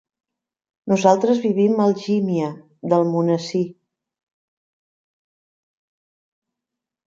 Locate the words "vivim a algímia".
1.43-2.49